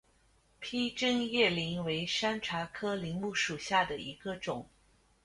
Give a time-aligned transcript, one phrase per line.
[0.59, 4.67] 披针叶柃为山茶科柃木属下的一个种。